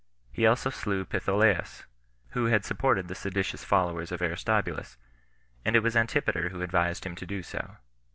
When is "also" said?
0.47-0.71